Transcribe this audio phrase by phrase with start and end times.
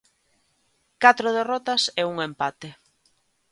[1.03, 2.69] Catro derrotas e un empate.